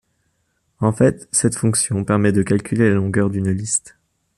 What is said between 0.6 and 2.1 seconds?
En fait, cette fonction